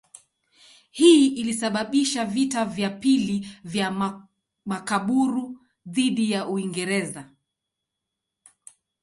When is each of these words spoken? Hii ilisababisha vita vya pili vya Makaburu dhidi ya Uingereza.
Hii 0.91 1.27
ilisababisha 1.27 2.25
vita 2.25 2.65
vya 2.65 2.89
pili 2.89 3.47
vya 3.63 4.15
Makaburu 4.65 5.57
dhidi 5.85 6.31
ya 6.31 6.47
Uingereza. 6.47 7.29